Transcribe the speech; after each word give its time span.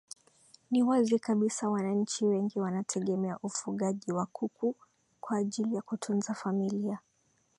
Ni 0.71 0.83
wazi 0.83 1.19
kabisa 1.19 1.69
wananchi 1.69 2.25
wengi 2.25 2.59
wanategemea 2.59 3.39
ufugaji 3.43 4.11
wa 4.11 4.25
kuku 4.25 4.75
kwa 5.21 5.37
ajili 5.37 5.75
ya 5.75 5.81
kutunza 5.81 6.33
familia 6.33 6.99